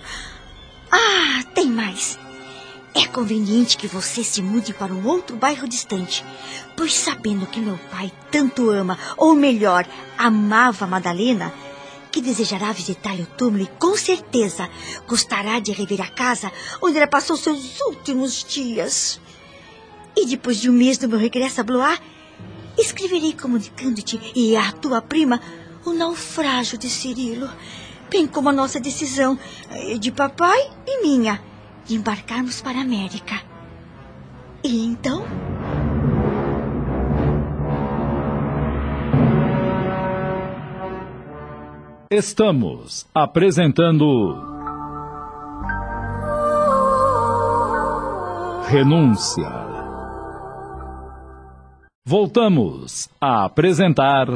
Ah, 0.90 1.44
tem 1.54 1.66
mais. 1.66 2.18
É 2.98 3.06
conveniente 3.06 3.76
que 3.76 3.86
você 3.86 4.24
se 4.24 4.40
mude 4.40 4.72
para 4.72 4.90
um 4.90 5.06
outro 5.06 5.36
bairro 5.36 5.68
distante, 5.68 6.24
pois 6.74 6.94
sabendo 6.94 7.46
que 7.46 7.60
meu 7.60 7.78
pai 7.90 8.10
tanto 8.30 8.70
ama, 8.70 8.98
ou 9.18 9.34
melhor, 9.34 9.86
amava 10.16 10.86
Madalena, 10.86 11.52
que 12.10 12.22
desejará 12.22 12.72
visitar-lhe 12.72 13.24
o 13.24 13.26
túmulo 13.26 13.64
e 13.64 13.66
com 13.78 13.94
certeza 13.98 14.66
gostará 15.06 15.60
de 15.60 15.72
rever 15.72 16.00
a 16.00 16.08
casa 16.08 16.50
onde 16.80 16.96
ela 16.96 17.06
passou 17.06 17.36
seus 17.36 17.78
últimos 17.82 18.42
dias. 18.42 19.20
E 20.16 20.24
depois 20.24 20.56
de 20.56 20.70
um 20.70 20.72
mês 20.72 20.96
do 20.96 21.06
meu 21.06 21.18
regresso 21.18 21.60
a 21.60 21.64
Blois, 21.64 22.00
escreverei 22.78 23.34
comunicando-te 23.34 24.18
e 24.34 24.56
à 24.56 24.72
tua 24.72 25.02
prima 25.02 25.38
o 25.84 25.92
naufrágio 25.92 26.78
de 26.78 26.88
Cirilo, 26.88 27.50
bem 28.08 28.26
como 28.26 28.48
a 28.48 28.54
nossa 28.54 28.80
decisão 28.80 29.38
de 30.00 30.10
papai 30.10 30.70
e 30.86 31.02
minha 31.02 31.55
embarcarmos 31.94 32.60
para 32.60 32.78
a 32.78 32.82
América. 32.82 33.40
E 34.64 34.84
então? 34.84 35.24
Estamos 42.10 43.06
apresentando. 43.14 44.06
Renúncia. 48.68 49.66
Voltamos 52.04 53.08
a 53.20 53.44
apresentar. 53.44 54.28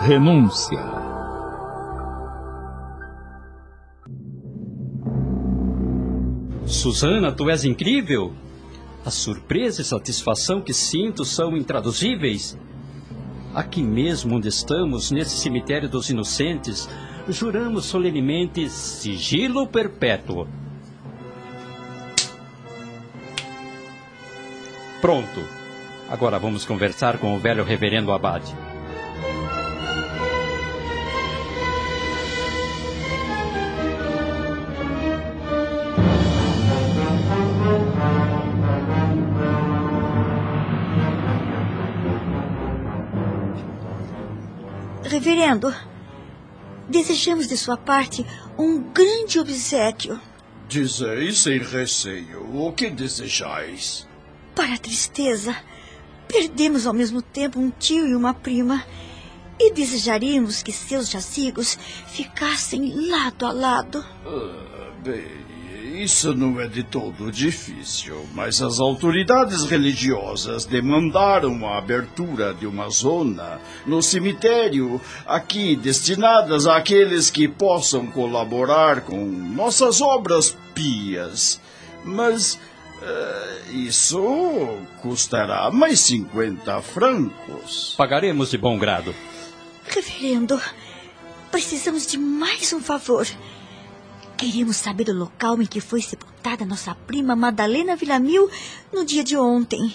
Renúncia. 0.00 0.99
Susana, 6.80 7.30
tu 7.30 7.50
és 7.50 7.62
incrível. 7.66 8.32
A 9.04 9.10
surpresa 9.10 9.82
e 9.82 9.84
satisfação 9.84 10.62
que 10.62 10.72
sinto 10.72 11.26
são 11.26 11.54
intraduzíveis. 11.54 12.58
Aqui 13.54 13.82
mesmo 13.82 14.36
onde 14.36 14.48
estamos, 14.48 15.10
nesse 15.10 15.36
cemitério 15.36 15.90
dos 15.90 16.08
inocentes, 16.08 16.88
juramos 17.28 17.84
solenemente 17.84 18.70
sigilo 18.70 19.66
perpétuo. 19.66 20.48
Pronto. 25.02 25.44
Agora 26.08 26.38
vamos 26.38 26.64
conversar 26.64 27.18
com 27.18 27.36
o 27.36 27.38
velho 27.38 27.62
reverendo 27.62 28.10
Abade. 28.10 28.56
Reverendo, 45.30 45.72
desejamos 46.88 47.46
de 47.46 47.56
sua 47.56 47.76
parte 47.76 48.26
um 48.58 48.82
grande 48.92 49.38
obsequio. 49.38 50.20
Dizeis 50.68 51.38
sem 51.38 51.58
receio 51.58 52.52
o 52.52 52.72
que 52.72 52.90
desejais. 52.90 54.08
Para 54.56 54.74
a 54.74 54.78
tristeza, 54.78 55.54
perdemos 56.26 56.84
ao 56.84 56.92
mesmo 56.92 57.22
tempo 57.22 57.60
um 57.60 57.70
tio 57.70 58.08
e 58.08 58.14
uma 58.16 58.34
prima. 58.34 58.84
E 59.56 59.72
desejaríamos 59.72 60.64
que 60.64 60.72
seus 60.72 61.08
jazigos 61.08 61.78
ficassem 62.08 63.08
lado 63.08 63.46
a 63.46 63.52
lado. 63.52 64.04
Ah, 64.26 64.92
bem, 65.04 65.30
isso 66.02 66.34
não 66.34 66.58
é 66.58 66.66
de 66.66 66.82
todo 66.82 67.30
difícil, 67.30 68.26
mas 68.32 68.62
as 68.62 68.80
autoridades 68.80 69.64
religiosas 69.64 70.64
demandaram 70.64 71.66
a 71.66 71.76
abertura 71.76 72.54
de 72.54 72.66
uma 72.66 72.88
zona 72.88 73.60
no 73.86 74.02
cemitério 74.02 75.00
aqui 75.26 75.76
destinadas 75.76 76.66
àqueles 76.66 77.30
que 77.30 77.46
possam 77.46 78.06
colaborar 78.06 79.02
com 79.02 79.24
nossas 79.26 80.00
obras 80.00 80.56
pias. 80.74 81.60
Mas 82.02 82.54
uh, 82.54 83.72
isso 83.72 84.78
custará 85.02 85.70
mais 85.70 86.00
50 86.00 86.80
francos. 86.80 87.94
Pagaremos 87.98 88.50
de 88.50 88.56
bom 88.56 88.78
grado. 88.78 89.14
Reverendo, 89.86 90.58
precisamos 91.50 92.06
de 92.06 92.16
mais 92.16 92.72
um 92.72 92.80
favor. 92.80 93.26
Queremos 94.40 94.78
saber 94.78 95.10
o 95.10 95.14
local 95.14 95.60
em 95.60 95.66
que 95.66 95.82
foi 95.82 96.00
sepultada 96.00 96.64
nossa 96.64 96.94
prima 96.94 97.36
Madalena 97.36 97.94
Villamil 97.94 98.50
no 98.90 99.04
dia 99.04 99.22
de 99.22 99.36
ontem. 99.36 99.94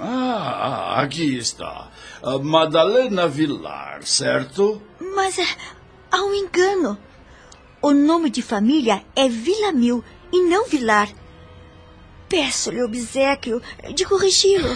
Ah, 0.00 1.00
aqui 1.00 1.38
está. 1.38 1.92
A 2.24 2.38
Madalena 2.40 3.28
Vilar, 3.28 4.02
certo? 4.02 4.82
Mas 4.98 5.38
é, 5.38 5.46
há 6.10 6.20
um 6.24 6.34
engano. 6.34 6.98
O 7.80 7.92
nome 7.92 8.30
de 8.30 8.42
família 8.42 9.04
é 9.14 9.28
Villamil 9.28 10.02
e 10.32 10.42
não 10.42 10.66
Vilar. 10.66 11.08
Peço-lhe 12.30 12.80
obsequio 12.80 13.60
de 13.92 14.04
corrigi-lo. 14.04 14.68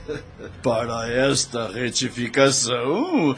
Para 0.62 1.10
esta 1.10 1.66
retificação, 1.68 3.34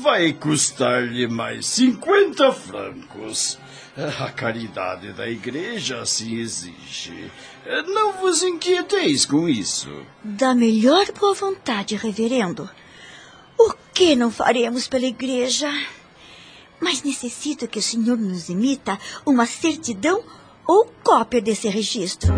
vai 0.00 0.32
custar-lhe 0.32 1.26
mais 1.26 1.66
50 1.66 2.52
francos. 2.52 3.58
A 3.96 4.30
caridade 4.30 5.12
da 5.12 5.28
igreja 5.28 6.00
assim 6.00 6.36
exige. 6.36 7.28
Não 7.88 8.12
vos 8.12 8.44
inquieteis 8.44 9.26
com 9.26 9.48
isso. 9.48 9.88
Da 10.22 10.54
melhor 10.54 11.06
boa 11.18 11.34
vontade, 11.34 11.96
reverendo. 11.96 12.70
O 13.58 13.74
que 13.92 14.14
não 14.14 14.30
faremos 14.30 14.86
pela 14.86 15.06
igreja? 15.06 15.68
Mas 16.80 17.02
necessito 17.02 17.66
que 17.66 17.80
o 17.80 17.82
senhor 17.82 18.16
nos 18.16 18.48
imita 18.48 18.96
uma 19.26 19.44
certidão 19.44 20.22
ou 20.66 20.86
cópia 21.02 21.40
desse 21.40 21.68
registro. 21.68 22.32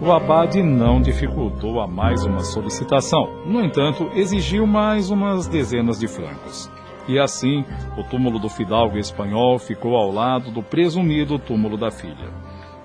O 0.00 0.10
abade 0.10 0.60
não 0.62 1.00
dificultou 1.00 1.80
a 1.80 1.86
mais 1.86 2.24
uma 2.24 2.40
solicitação. 2.40 3.28
No 3.46 3.64
entanto, 3.64 4.10
exigiu 4.14 4.66
mais 4.66 5.10
umas 5.10 5.46
dezenas 5.46 6.00
de 6.00 6.08
francos. 6.08 6.68
E 7.08 7.20
assim, 7.20 7.64
o 7.96 8.02
túmulo 8.02 8.40
do 8.40 8.48
fidalgo 8.48 8.98
espanhol 8.98 9.60
ficou 9.60 9.94
ao 9.94 10.10
lado 10.10 10.50
do 10.50 10.60
presumido 10.60 11.38
túmulo 11.38 11.76
da 11.76 11.92
filha. 11.92 12.30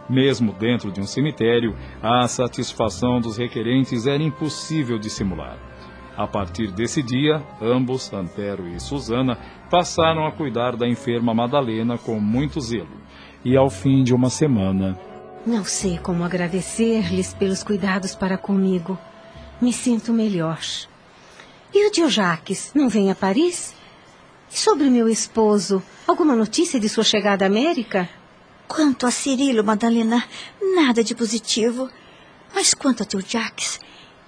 Mesmo 0.08 0.54
dentro 0.54 0.92
de 0.92 1.02
um 1.02 1.06
cemitério, 1.06 1.76
a 2.02 2.28
satisfação 2.28 3.20
dos 3.20 3.36
requerentes 3.36 4.06
era 4.06 4.22
impossível 4.22 5.00
de 5.00 5.10
simular. 5.10 5.58
A 6.18 6.26
partir 6.26 6.72
desse 6.72 7.04
dia, 7.04 7.44
ambos, 7.62 8.12
Antero 8.12 8.68
e 8.68 8.80
Susana, 8.80 9.38
passaram 9.70 10.26
a 10.26 10.32
cuidar 10.32 10.76
da 10.76 10.88
enferma 10.88 11.32
Madalena 11.34 11.98
com 11.98 12.20
muito 12.20 12.60
zelo. 12.60 13.00
E 13.46 13.56
ao 13.56 13.70
fim 13.70 14.04
de 14.04 14.14
uma 14.14 14.30
semana, 14.30 14.98
Não 15.46 15.64
sei 15.64 15.98
como 16.00 16.24
agradecer-lhes 16.26 17.34
pelos 17.34 17.64
cuidados 17.64 18.14
para 18.16 18.38
comigo. 18.38 18.98
Me 19.62 19.72
sinto 19.72 20.12
melhor. 20.12 20.60
E 21.74 21.88
o 21.88 21.92
tio 21.92 22.10
Jaques 22.10 22.72
não 22.76 22.90
vem 22.90 23.10
a 23.12 23.16
Paris? 23.16 23.74
E 24.52 24.58
sobre 24.58 24.90
meu 24.90 25.08
esposo, 25.08 25.82
alguma 26.08 26.36
notícia 26.36 26.80
de 26.80 26.90
sua 26.90 27.04
chegada 27.04 27.46
à 27.46 27.48
América? 27.48 28.10
Quanto 28.68 29.06
a 29.06 29.12
Cirilo, 29.12 29.64
Madalena, 29.64 30.24
nada 30.76 31.04
de 31.04 31.16
positivo. 31.16 31.90
Mas 32.54 32.74
quanto 32.74 33.04
a 33.04 33.06
teu 33.06 33.22
Jacques, 33.22 33.80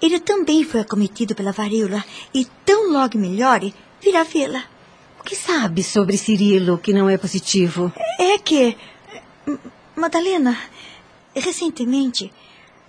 ele 0.01 0.19
também 0.19 0.63
foi 0.63 0.81
acometido 0.81 1.35
pela 1.35 1.51
varíola 1.51 2.03
e 2.33 2.45
tão 2.65 2.91
logo 2.91 3.17
melhore, 3.17 3.73
virá 4.01 4.23
vê-la. 4.23 4.63
O 5.19 5.23
que 5.23 5.35
sabe 5.35 5.83
sobre 5.83 6.17
Cirilo 6.17 6.77
que 6.77 6.93
não 6.93 7.09
é 7.09 7.17
positivo? 7.17 7.91
É 8.19 8.37
que... 8.37 8.77
M- 9.45 9.59
Madalena, 9.95 10.57
recentemente, 11.35 12.31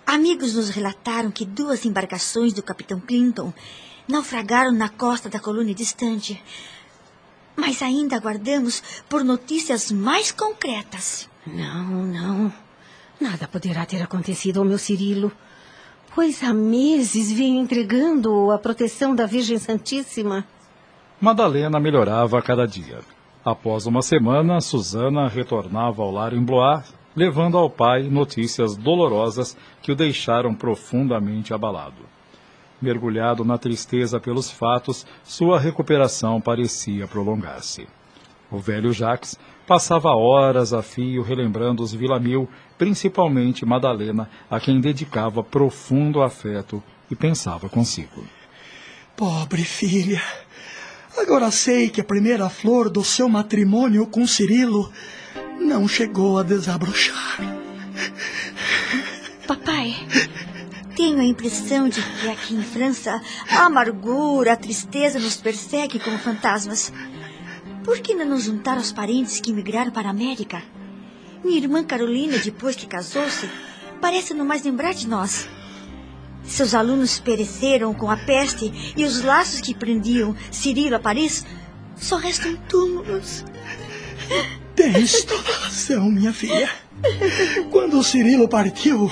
amigos 0.06 0.54
nos 0.54 0.70
relataram 0.70 1.30
que 1.30 1.44
duas 1.44 1.84
embarcações 1.84 2.52
do 2.52 2.62
Capitão 2.62 3.00
Clinton 3.00 3.52
naufragaram 4.06 4.72
na 4.72 4.88
costa 4.88 5.28
da 5.28 5.40
colônia 5.40 5.74
distante. 5.74 6.40
Mas 7.56 7.82
ainda 7.82 8.16
aguardamos 8.16 8.82
por 9.08 9.24
notícias 9.24 9.90
mais 9.90 10.30
concretas. 10.30 11.28
Não, 11.46 12.06
não. 12.06 12.52
Nada 13.20 13.48
poderá 13.48 13.84
ter 13.84 14.00
acontecido 14.02 14.58
ao 14.60 14.64
meu 14.64 14.78
Cirilo. 14.78 15.32
Pois 16.12 16.42
há 16.42 16.52
meses 16.52 17.30
venho 17.30 17.60
entregando-o 17.60 18.50
à 18.50 18.58
proteção 18.58 19.14
da 19.14 19.26
Virgem 19.26 19.58
Santíssima. 19.58 20.44
Madalena 21.20 21.78
melhorava 21.78 22.38
a 22.38 22.42
cada 22.42 22.66
dia. 22.66 22.98
Após 23.44 23.86
uma 23.86 24.02
semana, 24.02 24.60
Susana 24.60 25.28
retornava 25.28 26.02
ao 26.02 26.10
lar 26.10 26.32
em 26.32 26.42
Blois, 26.42 26.92
levando 27.14 27.56
ao 27.56 27.70
pai 27.70 28.02
notícias 28.02 28.76
dolorosas 28.76 29.56
que 29.80 29.92
o 29.92 29.96
deixaram 29.96 30.52
profundamente 30.52 31.54
abalado. 31.54 32.02
Mergulhado 32.82 33.44
na 33.44 33.56
tristeza 33.56 34.18
pelos 34.18 34.50
fatos, 34.50 35.06
sua 35.22 35.60
recuperação 35.60 36.40
parecia 36.40 37.06
prolongar-se. 37.06 37.86
O 38.50 38.58
velho 38.58 38.92
Jacques 38.92 39.38
passava 39.70 40.16
horas 40.16 40.72
a 40.72 40.82
fio 40.82 41.22
relembrando 41.22 41.80
os 41.80 41.94
Villamil, 41.94 42.48
principalmente 42.76 43.64
Madalena, 43.64 44.28
a 44.50 44.58
quem 44.58 44.80
dedicava 44.80 45.44
profundo 45.44 46.24
afeto 46.24 46.82
e 47.08 47.14
pensava 47.14 47.68
consigo. 47.68 48.26
Pobre 49.14 49.62
filha. 49.62 50.20
Agora 51.16 51.52
sei 51.52 51.88
que 51.88 52.00
a 52.00 52.04
primeira 52.04 52.48
flor 52.48 52.90
do 52.90 53.04
seu 53.04 53.28
matrimônio 53.28 54.04
com 54.08 54.26
Cirilo 54.26 54.90
não 55.60 55.86
chegou 55.86 56.40
a 56.40 56.42
desabrochar. 56.42 57.38
Papai, 59.46 59.94
tenho 60.96 61.20
a 61.20 61.24
impressão 61.24 61.88
de 61.88 62.02
que 62.02 62.28
aqui 62.28 62.54
em 62.56 62.62
França 62.64 63.22
a 63.48 63.66
amargura, 63.66 64.54
a 64.54 64.56
tristeza 64.56 65.20
nos 65.20 65.36
persegue 65.36 66.00
como 66.00 66.18
fantasmas. 66.18 66.92
Por 67.90 67.98
que 67.98 68.14
não 68.14 68.24
nos 68.24 68.44
juntar 68.44 68.76
aos 68.76 68.92
parentes 68.92 69.40
que 69.40 69.52
migraram 69.52 69.90
para 69.90 70.06
a 70.06 70.12
América? 70.12 70.62
Minha 71.44 71.58
irmã 71.58 71.82
Carolina, 71.82 72.38
depois 72.38 72.76
que 72.76 72.86
casou-se, 72.86 73.50
parece 74.00 74.32
não 74.32 74.44
mais 74.44 74.62
lembrar 74.62 74.94
de 74.94 75.08
nós. 75.08 75.48
Seus 76.44 76.72
alunos 76.72 77.18
pereceram 77.18 77.92
com 77.92 78.08
a 78.08 78.16
peste 78.16 78.94
e 78.96 79.04
os 79.04 79.24
laços 79.24 79.60
que 79.60 79.74
prendiam 79.74 80.36
Cirilo 80.52 80.94
a 80.94 81.00
Paris 81.00 81.44
só 81.96 82.14
restam 82.14 82.54
túmulos. 82.68 83.44
Tens 84.76 85.24
toda 85.24 85.50
razão, 85.50 86.08
minha 86.12 86.32
filha. 86.32 86.70
Quando 87.72 88.04
Cirilo 88.04 88.48
partiu, 88.48 89.10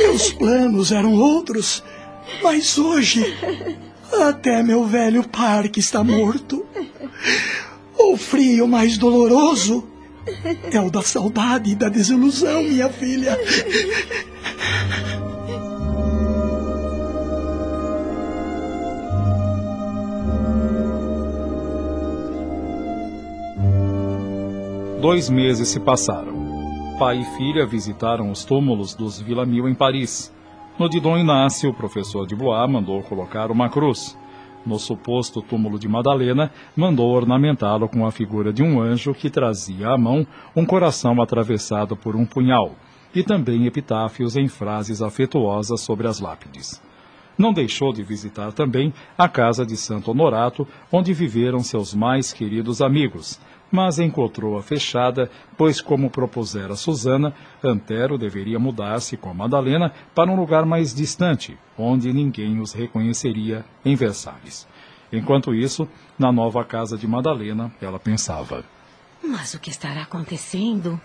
meus 0.00 0.32
planos 0.32 0.90
eram 0.90 1.14
outros. 1.14 1.80
Mas 2.42 2.76
hoje, 2.76 3.24
até 4.20 4.64
meu 4.64 4.84
velho 4.84 5.22
parque 5.28 5.78
está 5.78 6.02
morto. 6.02 6.66
O 7.98 8.16
frio 8.16 8.66
mais 8.66 8.98
doloroso 8.98 9.84
é 10.72 10.80
o 10.80 10.90
da 10.90 11.02
saudade 11.02 11.70
e 11.70 11.74
da 11.74 11.88
desilusão, 11.88 12.62
minha 12.62 12.88
filha. 12.88 13.38
Dois 25.00 25.28
meses 25.28 25.68
se 25.68 25.78
passaram. 25.78 26.32
Pai 26.98 27.18
e 27.20 27.24
filha 27.36 27.66
visitaram 27.66 28.30
os 28.30 28.44
túmulos 28.44 28.94
dos 28.94 29.20
Villamil 29.20 29.68
em 29.68 29.74
Paris. 29.74 30.32
No 30.78 30.88
de 30.88 30.98
Dom 30.98 31.18
Inácio, 31.18 31.68
o 31.68 31.74
professor 31.74 32.26
de 32.26 32.34
Blois 32.34 32.70
mandou 32.70 33.02
colocar 33.02 33.50
uma 33.50 33.68
cruz. 33.68 34.16
No 34.66 34.78
suposto 34.78 35.42
túmulo 35.42 35.78
de 35.78 35.86
Madalena, 35.86 36.50
mandou 36.74 37.10
ornamentá-lo 37.10 37.88
com 37.88 38.06
a 38.06 38.10
figura 38.10 38.52
de 38.52 38.62
um 38.62 38.80
anjo 38.80 39.12
que 39.12 39.28
trazia 39.28 39.88
à 39.88 39.98
mão 39.98 40.26
um 40.56 40.64
coração 40.64 41.20
atravessado 41.20 41.94
por 41.94 42.16
um 42.16 42.24
punhal, 42.24 42.74
e 43.14 43.22
também 43.22 43.66
epitáfios 43.66 44.36
em 44.36 44.48
frases 44.48 45.02
afetuosas 45.02 45.82
sobre 45.82 46.08
as 46.08 46.18
lápides. 46.18 46.82
Não 47.36 47.52
deixou 47.52 47.92
de 47.92 48.02
visitar 48.02 48.52
também 48.52 48.92
a 49.18 49.28
casa 49.28 49.66
de 49.66 49.76
Santo 49.76 50.10
Honorato, 50.10 50.66
onde 50.90 51.12
viveram 51.12 51.60
seus 51.60 51.92
mais 51.92 52.32
queridos 52.32 52.80
amigos, 52.80 53.40
mas 53.74 53.98
encontrou-a 53.98 54.62
fechada, 54.62 55.28
pois, 55.56 55.80
como 55.80 56.08
propusera 56.08 56.76
Susana, 56.76 57.34
Antero 57.62 58.16
deveria 58.16 58.56
mudar-se 58.56 59.16
com 59.16 59.34
Madalena 59.34 59.92
para 60.14 60.30
um 60.30 60.36
lugar 60.36 60.64
mais 60.64 60.94
distante, 60.94 61.58
onde 61.76 62.12
ninguém 62.12 62.60
os 62.60 62.72
reconheceria 62.72 63.64
em 63.84 63.96
Versalhes. 63.96 64.64
Enquanto 65.12 65.52
isso, 65.52 65.88
na 66.16 66.30
nova 66.30 66.64
casa 66.64 66.96
de 66.96 67.08
Madalena, 67.08 67.74
ela 67.82 67.98
pensava. 67.98 68.64
Mas 69.20 69.54
o 69.54 69.58
que 69.58 69.70
estará 69.70 70.02
acontecendo? 70.02 71.00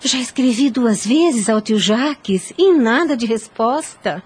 Já 0.00 0.18
escrevi 0.18 0.68
duas 0.68 1.06
vezes 1.06 1.48
ao 1.48 1.60
tio 1.60 1.78
Jaques 1.78 2.52
e 2.58 2.72
nada 2.72 3.16
de 3.16 3.24
resposta. 3.24 4.20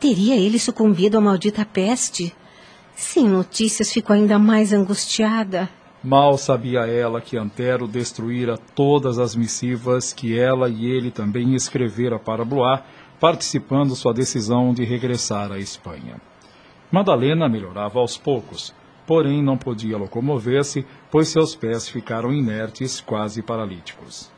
Teria 0.00 0.34
ele 0.34 0.58
sucumbido 0.58 1.16
à 1.16 1.20
maldita 1.20 1.64
peste? 1.64 2.34
Sem 2.96 3.28
notícias, 3.28 3.92
ficou 3.92 4.14
ainda 4.14 4.36
mais 4.36 4.72
angustiada. 4.72 5.70
Mal 6.08 6.38
sabia 6.38 6.86
ela 6.86 7.20
que 7.20 7.36
Antero 7.36 7.86
destruíra 7.86 8.56
todas 8.56 9.18
as 9.18 9.36
missivas 9.36 10.10
que 10.10 10.38
ela 10.38 10.66
e 10.66 10.86
ele 10.86 11.10
também 11.10 11.54
escrevera 11.54 12.18
para 12.18 12.46
Blois, 12.46 12.80
participando 13.20 13.94
sua 13.94 14.14
decisão 14.14 14.72
de 14.72 14.86
regressar 14.86 15.52
à 15.52 15.58
Espanha. 15.58 16.18
Madalena 16.90 17.46
melhorava 17.46 17.98
aos 17.98 18.16
poucos, 18.16 18.74
porém 19.06 19.42
não 19.42 19.58
podia 19.58 19.98
locomover-se, 19.98 20.86
pois 21.10 21.28
seus 21.28 21.54
pés 21.54 21.86
ficaram 21.86 22.32
inertes, 22.32 23.02
quase 23.02 23.42
paralíticos. 23.42 24.32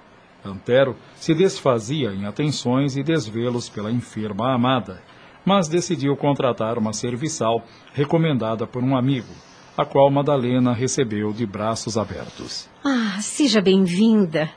Antero 0.45 0.97
se 1.15 1.33
desfazia 1.37 2.11
em 2.13 2.27
atenções 2.27 2.97
e 2.97 3.05
desvelos 3.05 3.69
pela 3.69 3.93
enferma 3.93 4.53
amada, 4.53 5.01
mas 5.47 5.69
decidiu 5.69 6.17
contratar 6.17 6.77
uma 6.79 6.93
serviçal 6.93 7.63
recomendada 7.93 8.67
por 8.67 8.83
um 8.83 8.97
amigo, 8.97 9.33
a 9.77 9.85
qual 9.85 10.11
Madalena 10.11 10.73
recebeu 10.73 11.33
de 11.33 11.47
braços 11.47 11.97
abertos. 11.97 12.69
Ah, 12.85 13.19
seja 13.21 13.61
bem-vinda. 13.61 14.51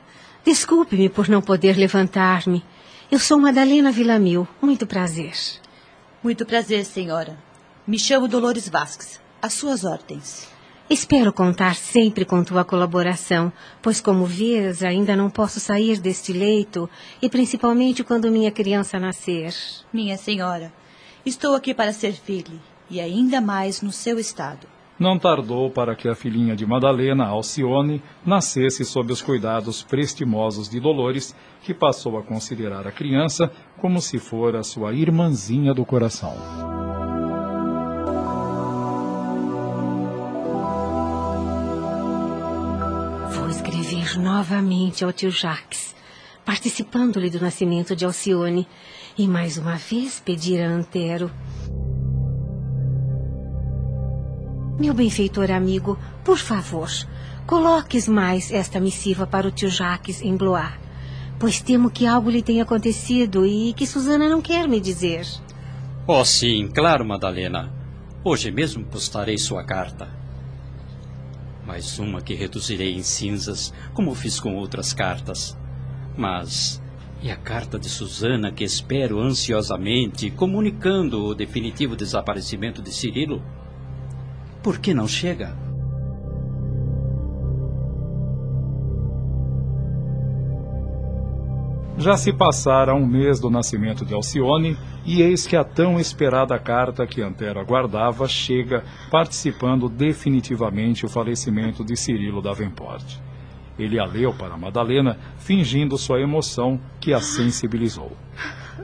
Desculpe-me 0.44 1.08
por 1.08 1.28
não 1.28 1.40
poder 1.40 1.76
levantar-me. 1.76 2.64
Eu 3.10 3.18
sou 3.18 3.38
Madalena 3.38 3.90
Villamil. 3.90 4.46
Muito 4.60 4.86
prazer. 4.86 5.34
Muito 6.22 6.44
prazer, 6.44 6.84
senhora. 6.84 7.38
Me 7.86 7.98
chamo 7.98 8.28
Dolores 8.28 8.68
Vasques. 8.68 9.20
Às 9.40 9.54
suas 9.54 9.84
ordens. 9.84 10.48
Espero 10.88 11.32
contar 11.32 11.76
sempre 11.76 12.26
com 12.26 12.44
tua 12.44 12.62
colaboração, 12.62 13.50
pois, 13.80 14.02
como 14.02 14.26
vês, 14.26 14.82
ainda 14.82 15.16
não 15.16 15.30
posso 15.30 15.58
sair 15.58 15.98
deste 15.98 16.30
leito, 16.30 16.90
e 17.22 17.28
principalmente 17.28 18.04
quando 18.04 18.30
minha 18.30 18.50
criança 18.50 19.00
nascer. 19.00 19.54
Minha 19.90 20.18
senhora, 20.18 20.70
estou 21.24 21.54
aqui 21.54 21.72
para 21.72 21.92
servir-lhe, 21.92 22.60
e 22.90 23.00
ainda 23.00 23.40
mais 23.40 23.80
no 23.80 23.90
seu 23.90 24.18
estado. 24.18 24.73
Não 24.98 25.18
tardou 25.18 25.70
para 25.70 25.96
que 25.96 26.08
a 26.08 26.14
filhinha 26.14 26.54
de 26.54 26.64
Madalena, 26.64 27.26
Alcione, 27.26 28.02
nascesse 28.24 28.84
sob 28.84 29.12
os 29.12 29.20
cuidados 29.20 29.82
prestimosos 29.82 30.68
de 30.68 30.78
Dolores, 30.78 31.34
que 31.62 31.74
passou 31.74 32.16
a 32.16 32.22
considerar 32.22 32.86
a 32.86 32.92
criança 32.92 33.50
como 33.78 34.00
se 34.00 34.18
fora 34.18 34.62
sua 34.62 34.92
irmãzinha 34.92 35.74
do 35.74 35.84
coração. 35.84 36.34
escrever 43.54 44.18
novamente 44.18 45.04
ao 45.04 45.12
tio 45.12 45.30
Jacques, 45.30 45.94
participando-lhe 46.44 47.30
do 47.30 47.40
nascimento 47.40 47.94
de 47.94 48.04
Alcione, 48.04 48.66
e 49.16 49.26
mais 49.28 49.56
uma 49.56 49.76
vez 49.76 50.20
pedir 50.20 50.60
a 50.60 50.68
Antero. 50.68 51.30
Meu 54.78 54.92
benfeitor 54.92 55.52
amigo, 55.52 55.96
por 56.24 56.36
favor, 56.36 56.88
coloques 57.46 58.08
mais 58.08 58.50
esta 58.50 58.80
missiva 58.80 59.24
para 59.24 59.46
o 59.46 59.50
tio 59.52 59.70
Jacques 59.70 60.20
em 60.20 60.36
Blois, 60.36 60.72
pois 61.38 61.60
temo 61.60 61.90
que 61.90 62.06
algo 62.06 62.28
lhe 62.28 62.42
tenha 62.42 62.64
acontecido 62.64 63.46
e 63.46 63.72
que 63.72 63.86
Susana 63.86 64.28
não 64.28 64.42
quer 64.42 64.66
me 64.66 64.80
dizer. 64.80 65.26
Oh, 66.08 66.24
sim, 66.24 66.66
claro, 66.66 67.04
Madalena. 67.04 67.72
Hoje 68.24 68.50
mesmo 68.50 68.84
postarei 68.84 69.38
sua 69.38 69.62
carta. 69.62 70.08
Mais 71.64 71.98
uma 72.00 72.20
que 72.20 72.34
reduzirei 72.34 72.94
em 72.94 73.02
cinzas, 73.02 73.72
como 73.94 74.12
fiz 74.12 74.40
com 74.40 74.56
outras 74.56 74.92
cartas. 74.92 75.56
Mas 76.16 76.82
e 77.22 77.30
a 77.30 77.36
carta 77.36 77.78
de 77.78 77.88
Susana 77.88 78.52
que 78.52 78.64
espero 78.64 79.20
ansiosamente, 79.20 80.30
comunicando 80.30 81.24
o 81.24 81.34
definitivo 81.34 81.96
desaparecimento 81.96 82.82
de 82.82 82.92
Cirilo? 82.92 83.40
Por 84.64 84.78
que 84.78 84.94
não 84.94 85.06
chega? 85.06 85.54
Já 91.98 92.16
se 92.16 92.32
passara 92.32 92.94
um 92.94 93.06
mês 93.06 93.38
do 93.38 93.50
nascimento 93.50 94.06
de 94.06 94.14
Alcione, 94.14 94.74
e 95.04 95.20
eis 95.20 95.46
que 95.46 95.54
a 95.54 95.62
tão 95.62 96.00
esperada 96.00 96.58
carta 96.58 97.06
que 97.06 97.20
Antero 97.20 97.60
aguardava 97.60 98.26
chega, 98.26 98.82
participando 99.10 99.86
definitivamente 99.86 101.04
o 101.04 101.10
falecimento 101.10 101.84
de 101.84 101.94
Cirilo 101.94 102.40
Davenport. 102.40 103.20
Ele 103.78 103.98
a 103.98 104.04
leu 104.04 104.32
para 104.32 104.56
Madalena, 104.56 105.18
fingindo 105.38 105.98
sua 105.98 106.20
emoção, 106.20 106.80
que 107.00 107.12
a 107.12 107.20
sensibilizou. 107.20 108.12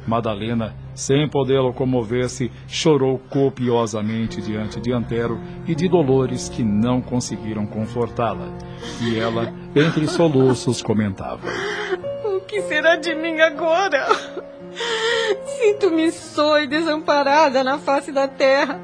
Madalena, 0.06 0.74
sem 0.94 1.28
poder 1.28 1.60
locomover-se, 1.60 2.50
chorou 2.66 3.18
copiosamente 3.30 4.40
diante 4.40 4.80
de 4.80 4.92
Antero 4.92 5.38
e 5.66 5.74
de 5.74 5.88
Dolores, 5.88 6.48
que 6.48 6.62
não 6.62 7.00
conseguiram 7.00 7.66
confortá-la. 7.66 8.48
E 9.02 9.18
ela, 9.18 9.52
entre 9.74 10.06
soluços, 10.06 10.82
comentava: 10.82 11.48
que 12.50 12.60
será 12.62 12.96
de 12.96 13.14
mim 13.14 13.40
agora? 13.40 14.08
Sinto-me 15.46 16.10
só 16.10 16.58
e 16.58 16.66
desamparada 16.66 17.62
na 17.62 17.78
face 17.78 18.10
da 18.10 18.26
terra, 18.26 18.80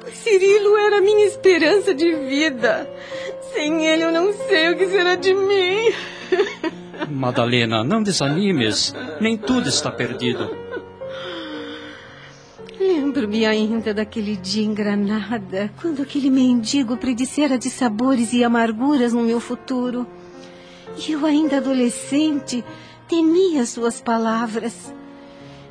pois 0.00 0.14
Cirilo 0.14 0.78
era 0.78 1.02
minha 1.02 1.26
esperança 1.26 1.94
de 1.94 2.10
vida. 2.10 2.88
Sem 3.52 3.86
ele 3.86 4.04
eu 4.04 4.12
não 4.12 4.32
sei 4.32 4.70
o 4.70 4.76
que 4.76 4.88
será 4.88 5.14
de 5.14 5.34
mim. 5.34 5.92
Madalena, 7.10 7.84
não 7.84 8.02
desanimes. 8.02 8.94
Nem 9.20 9.36
tudo 9.36 9.68
está 9.68 9.90
perdido. 9.90 10.56
Lembro-me 12.80 13.46
ainda 13.46 13.92
daquele 13.94 14.36
dia 14.36 14.64
em 14.64 14.74
Granada, 14.74 15.70
quando 15.80 16.02
aquele 16.02 16.30
mendigo 16.30 16.96
predissera 16.96 17.58
de 17.58 17.70
sabores 17.70 18.32
e 18.32 18.42
amarguras 18.42 19.12
no 19.12 19.22
meu 19.22 19.38
futuro. 19.38 20.06
E 20.96 21.12
eu, 21.12 21.24
ainda 21.24 21.58
adolescente, 21.58 22.64
temia 23.06 23.66
suas 23.66 24.00
palavras. 24.00 24.92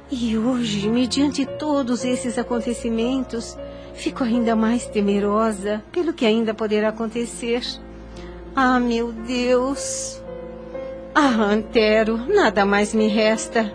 E 0.09 0.37
hoje, 0.37 0.87
mediante 0.89 1.45
todos 1.45 2.05
esses 2.05 2.37
acontecimentos, 2.37 3.57
fico 3.93 4.23
ainda 4.23 4.55
mais 4.55 4.85
temerosa 4.85 5.83
pelo 5.91 6.13
que 6.13 6.25
ainda 6.25 6.53
poderá 6.53 6.89
acontecer. 6.89 7.61
Ah, 8.55 8.79
meu 8.79 9.11
Deus! 9.11 10.21
Ah, 11.13 11.43
Antero, 11.43 12.17
nada 12.17 12.65
mais 12.65 12.93
me 12.93 13.07
resta. 13.07 13.73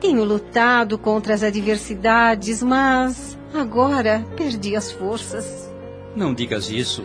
Tenho 0.00 0.24
lutado 0.24 0.98
contra 0.98 1.34
as 1.34 1.42
adversidades, 1.42 2.62
mas 2.62 3.36
agora 3.52 4.24
perdi 4.36 4.76
as 4.76 4.92
forças. 4.92 5.70
Não 6.14 6.32
digas 6.32 6.70
isso. 6.70 7.04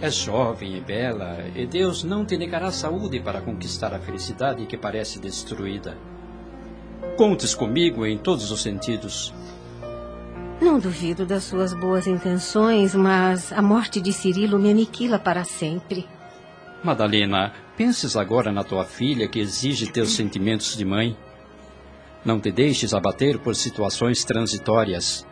És 0.00 0.14
jovem 0.14 0.76
e 0.76 0.80
bela, 0.80 1.38
e 1.54 1.64
Deus 1.64 2.02
não 2.02 2.24
te 2.24 2.36
negará 2.36 2.72
saúde 2.72 3.20
para 3.20 3.40
conquistar 3.40 3.94
a 3.94 4.00
felicidade 4.00 4.66
que 4.66 4.76
parece 4.76 5.20
destruída. 5.20 5.96
Contes 7.16 7.54
comigo 7.54 8.04
em 8.04 8.18
todos 8.18 8.50
os 8.50 8.62
sentidos. 8.62 9.32
Não 10.62 10.78
duvido 10.78 11.26
das 11.26 11.42
suas 11.42 11.74
boas 11.74 12.06
intenções, 12.06 12.94
mas 12.94 13.52
a 13.52 13.60
morte 13.60 14.00
de 14.00 14.12
Cirilo 14.12 14.60
me 14.60 14.70
aniquila 14.70 15.18
para 15.18 15.42
sempre. 15.42 16.06
Madalena, 16.84 17.52
penses 17.76 18.16
agora 18.16 18.52
na 18.52 18.62
tua 18.62 18.84
filha 18.84 19.26
que 19.26 19.40
exige 19.40 19.90
teus 19.90 20.14
sentimentos 20.14 20.76
de 20.76 20.84
mãe. 20.84 21.16
Não 22.24 22.38
te 22.38 22.52
deixes 22.52 22.94
abater 22.94 23.40
por 23.40 23.56
situações 23.56 24.22
transitórias. 24.22 25.26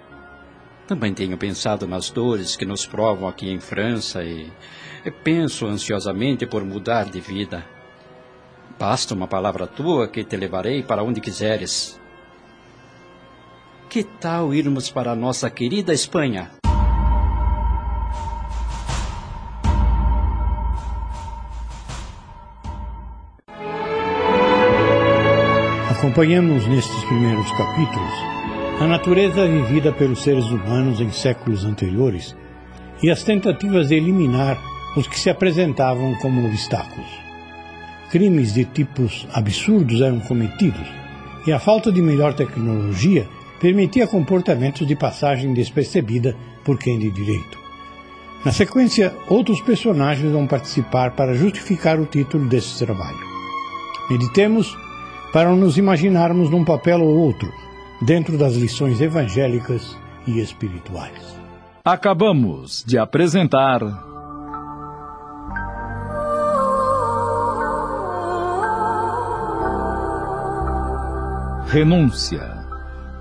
Também 0.89 1.15
tenho 1.15 1.39
pensado 1.39 1.87
nas 1.87 2.11
dores 2.11 2.57
que 2.57 2.67
nos 2.67 2.85
provam 2.85 3.29
aqui 3.29 3.49
em 3.49 3.61
França 3.61 4.25
e, 4.25 4.51
penso 5.23 5.65
ansiosamente 5.65 6.45
por 6.45 6.65
mudar 6.65 7.05
de 7.05 7.21
vida. 7.21 7.65
Basta 8.77 9.15
uma 9.15 9.29
palavra 9.29 9.69
tua 9.69 10.09
que 10.09 10.25
te 10.25 10.37
levarei 10.37 10.83
para 10.83 11.05
onde 11.05 11.21
quiseres. 11.21 12.00
Que 13.91 14.05
tal 14.05 14.55
irmos 14.55 14.89
para 14.89 15.11
a 15.11 15.17
nossa 15.17 15.51
querida 15.51 15.93
Espanha? 15.93 16.53
Acompanhamos 25.91 26.69
nestes 26.69 27.05
primeiros 27.07 27.51
capítulos 27.51 28.13
a 28.81 28.87
natureza 28.87 29.49
vivida 29.49 29.93
pelos 29.93 30.23
seres 30.23 30.45
humanos 30.45 31.01
em 31.01 31.11
séculos 31.11 31.65
anteriores 31.65 32.37
e 33.03 33.11
as 33.11 33.25
tentativas 33.25 33.89
de 33.89 33.97
eliminar 33.97 34.57
os 34.97 35.09
que 35.09 35.19
se 35.19 35.29
apresentavam 35.29 36.15
como 36.23 36.47
obstáculos. 36.47 37.11
Crimes 38.13 38.55
de 38.55 38.65
tipos 38.67 39.27
absurdos 39.33 40.01
eram 40.01 40.21
cometidos 40.21 40.87
e 41.45 41.53
a 41.53 41.59
falta 41.59 41.91
de 41.91 42.01
melhor 42.01 42.35
tecnologia 42.35 43.27
permitia 43.61 44.07
comportamentos 44.07 44.87
de 44.87 44.97
passagem 44.97 45.53
despercebida 45.53 46.35
por 46.65 46.79
quem 46.79 46.99
de 46.99 47.11
direito. 47.11 47.61
Na 48.45 48.53
sequência, 48.53 49.15
outros 49.29 49.61
personagens 49.61 50.33
vão 50.33 50.47
participar 50.47 51.11
para 51.11 51.35
justificar 51.35 52.01
o 52.01 52.07
título 52.07 52.49
desse 52.49 52.79
trabalho. 52.85 53.21
Meditemos 54.09 54.75
para 55.31 55.55
nos 55.55 55.77
imaginarmos 55.77 56.49
num 56.51 56.65
papel 56.65 57.03
ou 57.03 57.19
outro, 57.19 57.53
dentro 58.01 58.39
das 58.39 58.55
lições 58.55 58.99
evangélicas 58.99 59.97
e 60.27 60.41
espirituais. 60.41 61.39
Acabamos 61.85 62.83
de 62.87 62.97
apresentar. 62.99 63.81
Renúncia 71.67 72.60